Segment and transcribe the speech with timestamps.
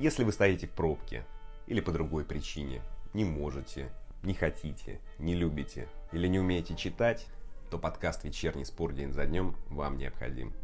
[0.00, 1.26] Если вы стоите в пробке
[1.66, 2.80] или по другой причине,
[3.12, 3.90] не можете,
[4.22, 7.26] не хотите, не любите или не умеете читать,
[7.70, 10.54] то подкаст «Вечерний спор день за днем» вам необходим.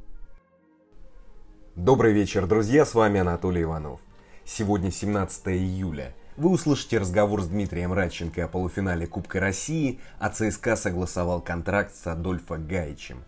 [1.75, 4.01] Добрый вечер, друзья, с вами Анатолий Иванов.
[4.47, 6.15] Сегодня 17 июля.
[6.39, 12.07] Вы услышите разговор с Дмитрием Радченко о полуфинале Кубка России, а ЦСКА согласовал контракт с
[12.07, 13.23] Адольфо Гаичем.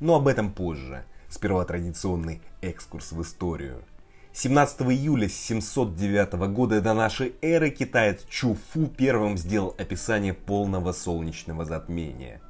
[0.00, 1.04] Но об этом позже.
[1.28, 3.84] Сперва традиционный экскурс в историю–
[4.34, 12.40] 17 июля 709 года до нашей эры китаец Чуфу первым сделал описание полного солнечного затмения.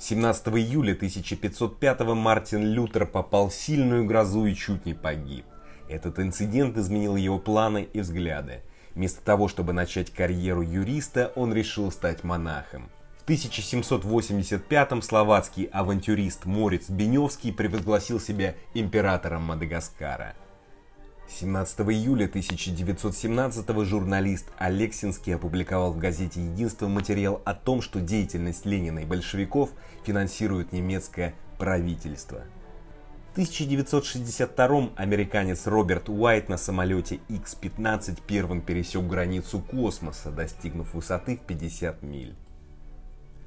[0.00, 5.44] 17 июля 1505 Мартин Лютер попал в сильную грозу и чуть не погиб.
[5.88, 8.62] Этот инцидент изменил его планы и взгляды.
[8.96, 12.90] Вместо того, чтобы начать карьеру юриста, он решил стать монахом.
[13.18, 20.34] В 1785 словацкий авантюрист Морец Беневский превозгласил себя императором Мадагаскара–
[21.30, 28.98] 17 июля 1917 журналист Алексинский опубликовал в газете «Единство» материал о том, что деятельность Ленина
[28.98, 29.70] и большевиков
[30.04, 32.42] финансирует немецкое правительство.
[33.28, 41.42] В 1962 американец Роберт Уайт на самолете X-15 первым пересек границу космоса, достигнув высоты в
[41.42, 42.34] 50 миль.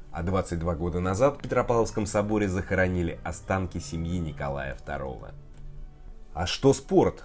[0.09, 5.33] А 22 года назад в Петропавловском соборе захоронили останки семьи Николая II.
[6.33, 7.23] А что спорт?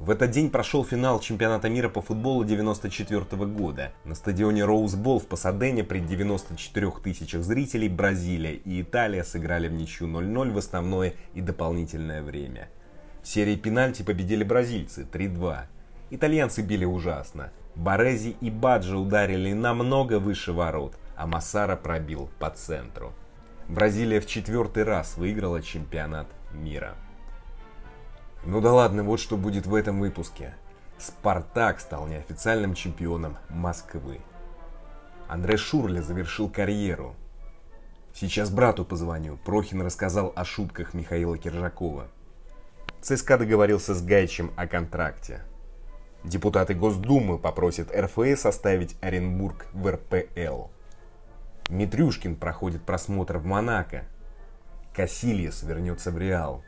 [0.00, 3.92] В этот день прошел финал чемпионата мира по футболу 94 года.
[4.06, 10.08] На стадионе Роузбол в Пасадене при 94 тысячах зрителей Бразилия и Италия сыграли в ничью
[10.08, 12.70] 0-0 в основное и дополнительное время.
[13.22, 15.64] В серии пенальти победили бразильцы 3-2.
[16.08, 17.52] Итальянцы били ужасно.
[17.74, 23.12] Борези и Баджи ударили намного выше ворот, а Массара пробил по центру.
[23.68, 26.96] Бразилия в четвертый раз выиграла чемпионат мира.
[28.44, 30.54] Ну да ладно, вот что будет в этом выпуске.
[30.98, 34.20] Спартак стал неофициальным чемпионом Москвы.
[35.28, 37.14] Андре Шурля завершил карьеру.
[38.14, 39.36] Сейчас брату позвоню.
[39.36, 42.08] Прохин рассказал о шутках Михаила Киржакова.
[43.00, 45.42] ЦСКА договорился с Гайчем о контракте.
[46.24, 50.68] Депутаты Госдумы попросят РФС оставить Оренбург в РПЛ.
[51.70, 54.04] Митрюшкин проходит просмотр в Монако.
[54.94, 56.62] Касильес вернется в Реал.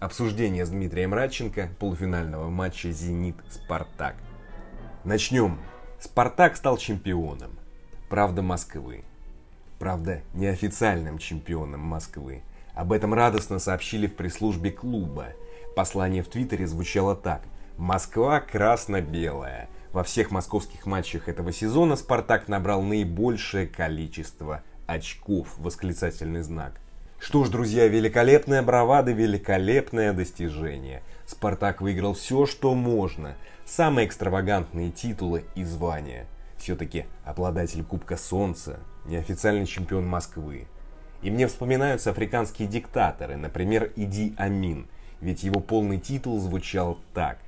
[0.00, 4.14] Обсуждение с Дмитрием Радченко полуфинального матча «Зенит-Спартак».
[5.02, 5.58] Начнем.
[5.98, 7.58] «Спартак» стал чемпионом.
[8.08, 9.02] Правда Москвы.
[9.80, 12.42] Правда, неофициальным чемпионом Москвы.
[12.74, 15.30] Об этом радостно сообщили в пресс-службе клуба.
[15.74, 17.42] Послание в Твиттере звучало так.
[17.76, 19.68] «Москва красно-белая».
[19.90, 25.58] Во всех московских матчах этого сезона «Спартак» набрал наибольшее количество очков.
[25.58, 26.80] Восклицательный знак–
[27.20, 31.02] что ж, друзья, великолепная бравада, великолепное достижение.
[31.26, 33.34] Спартак выиграл все, что можно.
[33.66, 36.26] Самые экстравагантные титулы и звания.
[36.58, 40.68] Все-таки обладатель Кубка Солнца, неофициальный чемпион Москвы.
[41.20, 44.86] И мне вспоминаются африканские диктаторы, например, Иди Амин,
[45.20, 47.38] ведь его полный титул звучал так.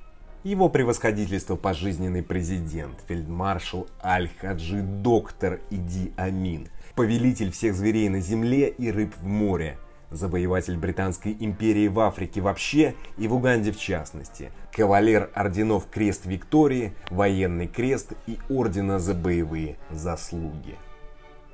[0.43, 8.91] Его превосходительство пожизненный президент, фельдмаршал Аль-Хаджи Доктор Иди Амин– повелитель всех зверей на земле и
[8.91, 9.77] рыб в море,
[10.09, 16.93] завоеватель Британской империи в Африке вообще и в Уганде в частности, кавалер орденов Крест Виктории,
[17.09, 20.75] военный крест и ордена за боевые заслуги.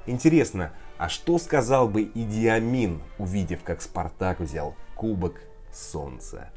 [0.06, 6.50] Интересно, а что сказал бы Идиамин, увидев, как Спартак взял Кубок Солнца?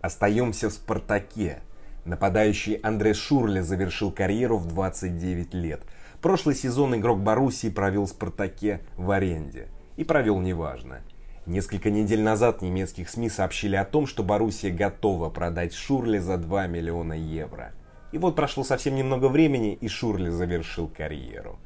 [0.00, 1.60] Остаемся в Спартаке.
[2.04, 5.82] Нападающий Андре Шурле завершил карьеру в 29 лет–
[6.24, 9.68] Прошлый сезон игрок Боруссии провел в «Спартаке» в аренде.
[9.98, 11.02] И провел неважно.
[11.44, 16.66] Несколько недель назад немецких СМИ сообщили о том, что Боруссия готова продать Шурли за 2
[16.66, 17.74] миллиона евро.
[18.12, 21.58] И вот прошло совсем немного времени, и Шурли завершил карьеру.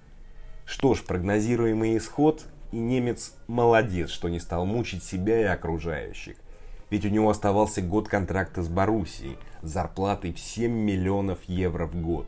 [0.65, 6.35] Что ж, прогнозируемый исход, и немец молодец, что не стал мучить себя и окружающих.
[6.91, 11.95] Ведь у него оставался год контракта с Боруссией с зарплатой в 7 миллионов евро в
[11.95, 12.27] год.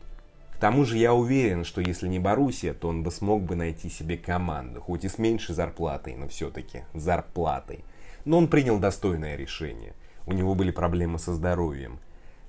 [0.60, 4.18] Тому же я уверен, что если не Боруссия, то он бы смог бы найти себе
[4.18, 7.82] команду, хоть и с меньшей зарплатой, но все-таки зарплатой.
[8.26, 9.94] Но он принял достойное решение.
[10.26, 11.98] У него были проблемы со здоровьем.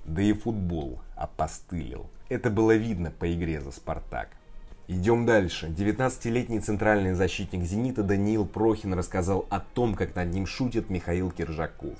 [0.04, 2.10] Да и футбол опостылил.
[2.28, 4.28] Это было видно по игре за «Спартак».
[4.88, 5.68] Идем дальше.
[5.68, 11.98] 19-летний центральный защитник «Зенита» Даниил Прохин рассказал о том, как над ним шутит Михаил Киржаков.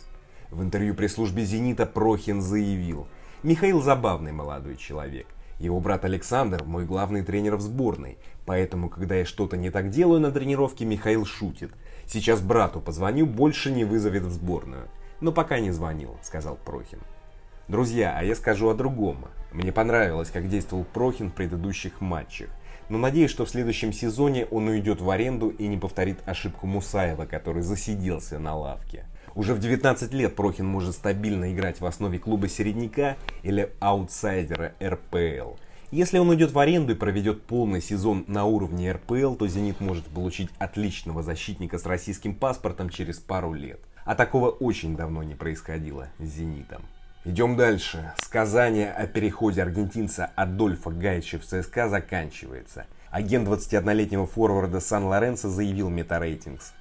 [0.50, 3.06] В интервью пресс-службе «Зенита» Прохин заявил,
[3.42, 5.26] «Михаил забавный молодой человек.
[5.62, 10.18] Его брат Александр– мой главный тренер в сборной, поэтому, когда я что-то не так делаю
[10.18, 11.70] на тренировке, Михаил шутит.
[12.04, 14.88] Сейчас брату позвоню, больше не вызовет в сборную.
[15.20, 16.98] Но пока не звонил, сказал Прохин.
[17.68, 19.26] Друзья, а я скажу о другом.
[19.52, 22.50] Мне понравилось, как действовал Прохин в предыдущих матчах.
[22.88, 27.24] Но надеюсь, что в следующем сезоне он уйдет в аренду и не повторит ошибку Мусаева,
[27.26, 29.06] который засиделся на лавке.
[29.34, 35.56] Уже в 19 лет Прохин может стабильно играть в основе клуба середняка или аутсайдера РПЛ.
[35.90, 40.06] Если он уйдет в аренду и проведет полный сезон на уровне РПЛ, то «Зенит» может
[40.06, 43.80] получить отличного защитника с российским паспортом через пару лет.
[44.04, 46.82] А такого очень давно не происходило с «Зенитом».
[47.24, 48.12] Идем дальше.
[48.22, 52.86] Сказание о переходе аргентинца Адольфа Гайча в ЦСКА заканчивается.
[53.10, 56.72] Агент 21-летнего форварда Сан-Лоренцо заявил Метарейтингс.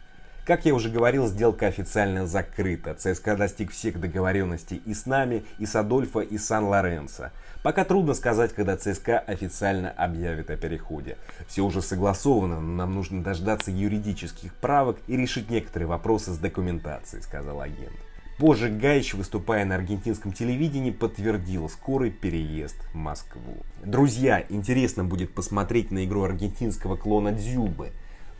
[0.46, 2.96] Как я уже говорил, сделка официально закрыта.
[2.96, 7.30] ЦСКА достиг всех договоренностей и с нами, и с Адольфо, и с Сан-Лоренцо.
[7.62, 11.18] Пока трудно сказать, когда ЦСКА официально объявит о переходе.
[11.48, 17.22] Все уже согласовано, но нам нужно дождаться юридических правок и решить некоторые вопросы с документацией,
[17.22, 17.94] сказал агент.
[18.40, 23.58] Позже Гаич, выступая на аргентинском телевидении, подтвердил скорый переезд в Москву.
[23.86, 27.92] Друзья, интересно будет посмотреть на игру аргентинского клона Дзюбы.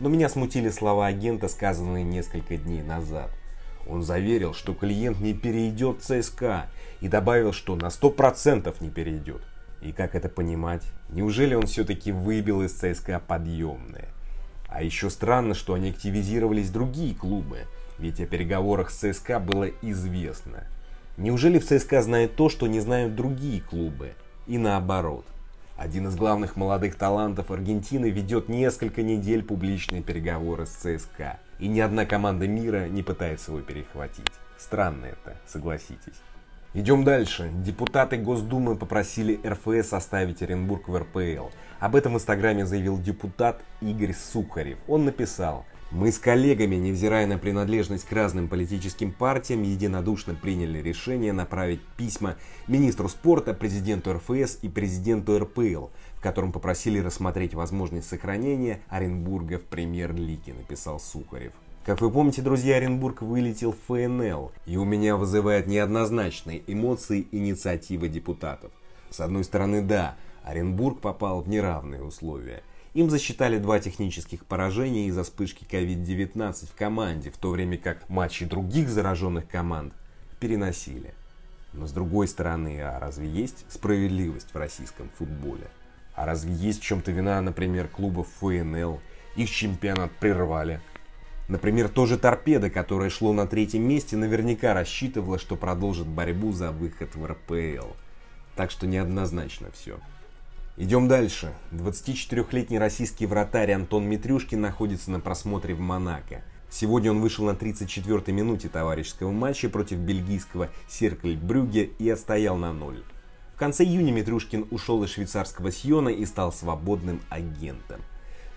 [0.02, 3.30] Но меня смутили слова агента, сказанные несколько дней назад.
[3.86, 6.66] Он заверил, что клиент не перейдет в ЦСКА
[7.00, 9.40] и добавил, что на 100% не перейдет.
[9.80, 10.82] И как это понимать?
[11.08, 14.08] Неужели он все-таки выбил из ЦСКА подъемное?
[14.68, 17.60] А еще странно, что они активизировались другие клубы–
[18.02, 20.64] ведь о переговорах с ЦСКА было известно.
[21.16, 24.14] Неужели в ЦСКА знает то, что не знают другие клубы?
[24.48, 25.24] И наоборот.
[25.76, 31.38] Один из главных молодых талантов Аргентины ведет несколько недель публичные переговоры с ЦСКА.
[31.58, 34.30] И ни одна команда мира не пытается его перехватить.
[34.58, 36.20] Странно это, согласитесь.
[36.74, 37.50] Идем дальше.
[37.52, 41.48] Депутаты Госдумы попросили РФС оставить Оренбург в РПЛ.
[41.80, 44.78] Об этом в Инстаграме заявил депутат Игорь Сухарев.
[44.88, 51.34] Он написал, мы с коллегами, невзирая на принадлежность к разным политическим партиям, единодушно приняли решение
[51.34, 52.36] направить письма
[52.66, 59.64] министру спорта, президенту РФС и президенту РПЛ, в котором попросили рассмотреть возможность сохранения Оренбурга в
[59.64, 61.52] премьер-лиге, написал Сухарев.
[61.84, 68.08] Как вы помните, друзья, Оренбург вылетел в ФНЛ, и у меня вызывает неоднозначные эмоции инициатива
[68.08, 68.72] депутатов.
[69.10, 72.62] С одной стороны, да, Оренбург попал в неравные условия–
[72.94, 78.44] им засчитали два технических поражения из-за вспышки COVID-19 в команде, в то время как матчи
[78.44, 79.94] других зараженных команд
[80.40, 81.14] переносили.
[81.72, 85.68] Но с другой стороны, а разве есть справедливость в российском футболе?
[86.14, 89.00] А разве есть в чем-то вина, например, клубов ФНЛ?
[89.36, 90.82] Их чемпионат прервали.
[91.48, 97.14] Например, тоже торпеда, которое шло на третьем месте, наверняка рассчитывала, что продолжит борьбу за выход
[97.14, 97.94] в РПЛ.
[98.54, 99.98] Так что неоднозначно все.
[100.78, 101.52] Идем дальше.
[101.72, 106.42] 24-летний российский вратарь Антон Митрюшкин находится на просмотре в Монако.
[106.70, 112.72] Сегодня он вышел на 34-й минуте товарищеского матча против бельгийского Серкль Брюге и отстоял на
[112.72, 113.04] ноль.
[113.54, 118.00] В конце июня Митрюшкин ушел из швейцарского Сиона и стал свободным агентом.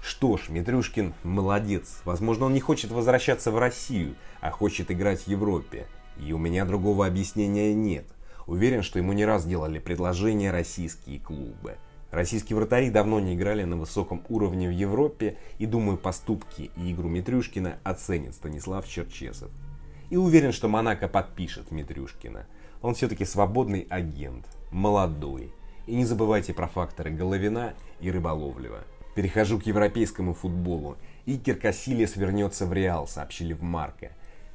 [0.01, 1.99] Что ж, Митрюшкин молодец.
[2.05, 5.85] Возможно, он не хочет возвращаться в Россию, а хочет играть в Европе.
[6.17, 8.05] И у меня другого объяснения нет.
[8.47, 11.75] Уверен, что ему не раз делали предложения российские клубы.
[12.15, 17.09] Российские вратари давно не играли на высоком уровне в Европе, и думаю, поступки и игру
[17.09, 19.51] Митрюшкина оценит Станислав Черчесов.
[20.09, 22.45] И уверен, что Монако подпишет Митрюшкина.
[22.81, 25.51] Он все-таки свободный агент, молодой.
[25.87, 28.85] И не забывайте про факторы Головина и Рыболовлева.
[29.13, 30.95] Перехожу к европейскому футболу.
[31.25, 34.11] Икер Кассилес вернется в Реал, сообщили в Марко.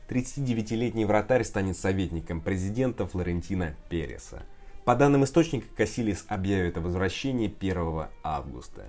[0.09, 4.45] 39-летний вратарь станет советником президента Флорентина Переса.
[4.84, 8.87] По данным источника, Кассилис объявит о возвращении 1 августа.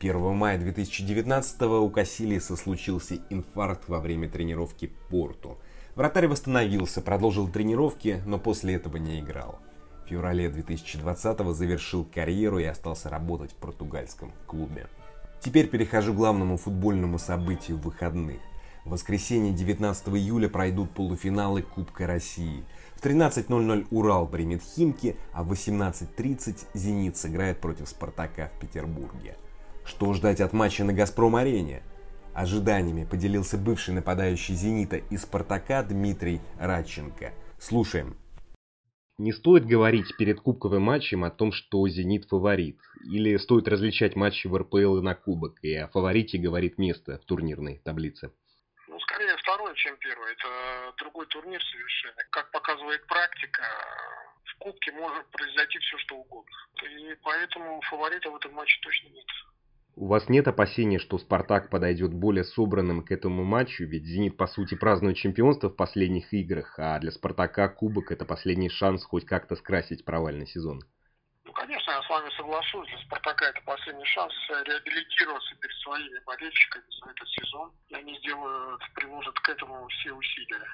[0.00, 5.58] 1 мая 2019 у Кассилиса случился инфаркт во время тренировки Порту.
[5.94, 9.58] Вратарь восстановился, продолжил тренировки, но после этого не играл.
[10.04, 14.86] В феврале 2020 завершил карьеру и остался работать в португальском клубе.
[15.40, 18.38] Теперь перехожу к главному футбольному событию выходных.
[18.88, 22.64] В воскресенье 19 июля пройдут полуфиналы Кубка России–
[22.98, 29.36] в 13.00 Урал примет Химки, а в 18.30 Зенит сыграет против Спартака в Петербурге.
[29.84, 31.82] Что ждать от матча на Газпром-арене?
[32.34, 37.32] Ожиданиями поделился бывший нападающий Зенита и Спартака Дмитрий Радченко.
[37.60, 38.16] Слушаем.
[39.16, 42.80] Не стоит говорить перед кубковым матчем о том, что «Зенит» фаворит.
[43.04, 47.26] Или стоит различать матчи в РПЛ и на кубок, и о фаворите говорит место в
[47.26, 48.32] турнирной таблице
[49.78, 50.32] чем первый.
[50.32, 52.22] Это другой турнир совершенно.
[52.30, 53.62] Как показывает практика,
[54.44, 56.56] в Кубке может произойти все, что угодно.
[56.82, 59.26] И поэтому фаворита в этом матче точно нет.
[60.00, 63.84] У вас нет опасения, что «Спартак» подойдет более собранным к этому матчу?
[63.84, 68.68] Ведь «Зенит», по сути, празднует чемпионство в последних играх, а для «Спартака» кубок– это последний
[68.68, 70.82] шанс хоть как-то скрасить провальный сезон.
[71.58, 72.88] Конечно, я с вами соглашусь.
[72.88, 77.72] Для «Спартака» это последний шанс реабилитироваться перед своими болельщиками за этот сезон.
[77.88, 80.64] И они сделают, приложат к этому все усилия.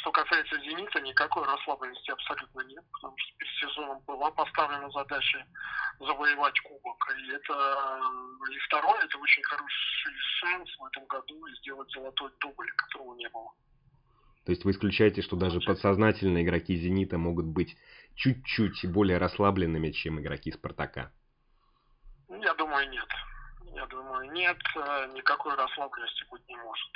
[0.00, 5.46] Что касается «Зенита», никакой расслабленности абсолютно нет, потому что перед сезоном была поставлена задача
[6.00, 7.14] завоевать кубок.
[7.18, 8.00] И это
[8.50, 13.52] и второе, это очень хороший шанс в этом году сделать золотой дубль, которого не было.
[14.44, 17.76] То есть вы исключаете, что даже подсознательно игроки «Зенита» могут быть
[18.14, 21.12] чуть-чуть более расслабленными, чем игроки «Спартака»?
[22.28, 23.08] Я думаю, нет.
[23.74, 24.58] Я думаю, нет,
[25.14, 26.88] никакой расслабленности быть не может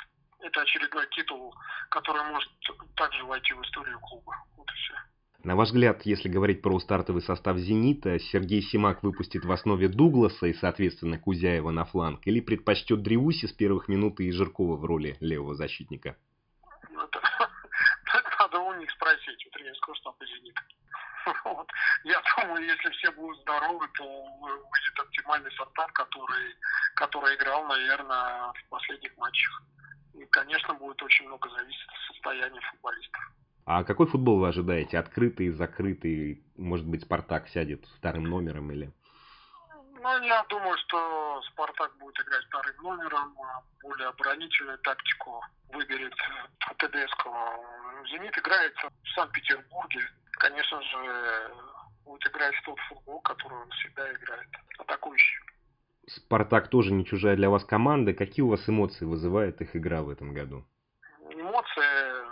[0.43, 1.55] это очередной титул,
[1.89, 2.51] который может
[2.97, 4.37] также войти в историю клуба.
[4.57, 4.95] Вот и все.
[5.45, 10.47] На ваш взгляд, если говорить про стартовый состав «Зенита», Сергей Симак выпустит в основе Дугласа
[10.47, 15.17] и, соответственно, Кузяева на фланг, или предпочтет Древуси с первых минут и Жиркова в роли
[15.21, 16.17] левого защитника?
[16.91, 17.21] Ну, это,
[18.39, 20.63] надо у них спросить, у тренерского штаба «Зенита».
[21.45, 21.69] Вот.
[22.05, 24.05] Я думаю, если все будут здоровы, то
[24.41, 26.55] выйдет оптимальный состав, который,
[26.97, 29.63] который играл, наверное, в последних матчах.
[30.15, 33.31] И, конечно, будет очень много зависеть от состояния футболистов.
[33.67, 34.99] А какой футбол вы ожидаете?
[34.99, 36.43] Открытый, закрытый?
[36.57, 38.93] Может быть, Спартак сядет вторым номером или...
[40.03, 46.13] Ну, я думаю, что Спартак будет играть вторым номером, а более оборонительную тактику выберет
[46.79, 47.31] Тедеско.
[48.11, 50.01] Зенит играет в Санкт-Петербурге.
[50.33, 51.55] Конечно же,
[52.05, 54.49] будет играть в тот футбол, который он всегда играет,
[54.81, 55.39] атакующий.
[56.09, 58.13] Спартак тоже не чужая для вас команда.
[58.13, 60.65] Какие у вас эмоции вызывает их игра в этом году?
[61.31, 62.27] Эмоции,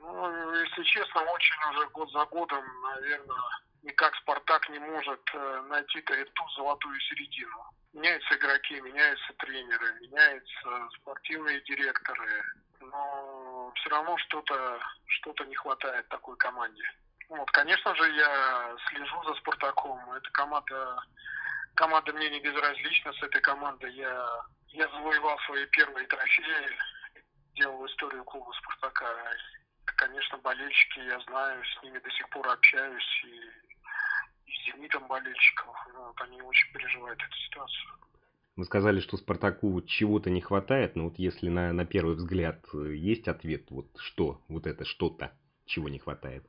[0.00, 6.00] ну, если честно, очень уже год за годом, наверное, никак Спартак не может э, найти
[6.00, 7.64] ту золотую середину.
[7.92, 12.42] Меняются игроки, меняются тренеры, меняются спортивные директоры,
[12.80, 16.82] но все равно что-то что не хватает такой команде.
[17.28, 20.12] Вот, конечно же, я слежу за Спартаком.
[20.12, 20.98] Эта команда
[21.74, 23.12] команда мне не безразлична.
[23.12, 26.78] С этой командой я, я завоевал свои первые трофеи,
[27.54, 29.06] делал историю клуба «Спартака».
[29.96, 35.74] Конечно, болельщики, я знаю, с ними до сих пор общаюсь, и, и с «Зенитом» болельщиков.
[35.94, 37.92] Вот, они очень переживают эту ситуацию.
[38.56, 42.94] Вы сказали, что Спартаку чего-то не хватает, но вот если на, на первый взгляд э,
[42.94, 45.32] есть ответ, вот что, вот это что-то,
[45.66, 46.44] чего не хватает?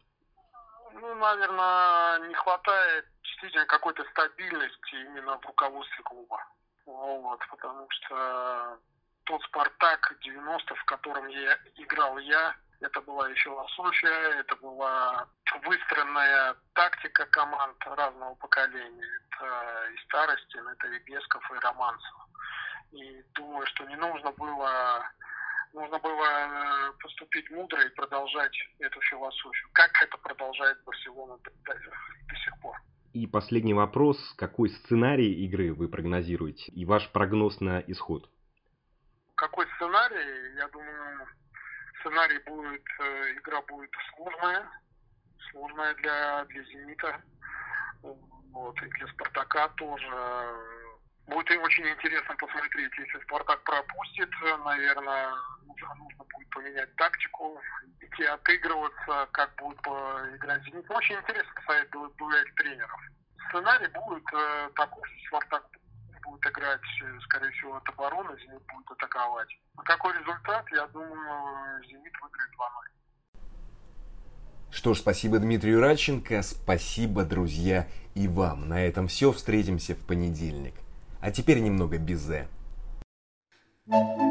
[0.94, 6.46] Ну, наверное, не хватает действительно какой-то стабильности именно в руководстве клуба.
[6.86, 8.80] Вот, потому что
[9.26, 15.28] тот «Спартак» 90 в котором я играл я, это была и философия, это была
[15.66, 19.10] выстроенная тактика команд разного поколения.
[19.32, 22.16] Это и Старостин, это и Бесков, и Романцев.
[22.92, 25.04] И думаю, что не нужно было
[25.74, 29.70] нужно было э, поступить мудро и продолжать эту философию.
[29.74, 32.76] Как это продолжает Барселона до, до, до сих пор?
[33.14, 34.18] И последний вопрос.
[34.38, 36.72] Какой сценарий игры вы прогнозируете?
[36.72, 38.30] И ваш прогноз на исход?
[39.36, 40.56] Какой сценарий?
[40.56, 41.28] Я думаю,
[42.00, 44.70] сценарий будет, э, игра будет сложная.
[45.52, 47.22] Сложная для, для «Зенита».
[48.02, 50.08] Вот, и для «Спартака» тоже
[51.28, 54.30] Будет очень интересно посмотреть, если Спартак пропустит,
[54.64, 55.34] наверное,
[55.66, 57.62] нужно, будет поменять тактику,
[58.00, 59.80] идти отыгрываться, как будет
[60.36, 60.90] играть Зенит.
[60.90, 63.02] Очень интересно посмотреть дуэль тренеров.
[63.50, 65.66] Сценарий будет э, такой, что Спартак
[66.24, 69.50] будет играть, э, скорее всего, от обороны, Зенит будет атаковать.
[69.84, 73.38] Какой результат, я думаю, Зенит выиграет 2-0.
[74.72, 78.70] Что ж, спасибо Дмитрию Радченко, спасибо, друзья, и вам.
[78.70, 80.76] На этом все, встретимся в понедельник.
[81.20, 82.48] А теперь немного безе.
[83.88, 84.27] Música